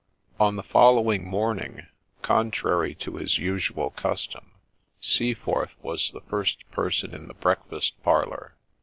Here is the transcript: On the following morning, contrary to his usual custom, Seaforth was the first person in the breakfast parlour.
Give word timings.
On 0.39 0.55
the 0.55 0.63
following 0.63 1.27
morning, 1.27 1.85
contrary 2.23 2.95
to 2.95 3.17
his 3.17 3.37
usual 3.37 3.91
custom, 3.91 4.53
Seaforth 4.99 5.75
was 5.83 6.11
the 6.11 6.21
first 6.21 6.67
person 6.71 7.13
in 7.13 7.27
the 7.27 7.35
breakfast 7.35 8.01
parlour. 8.01 8.55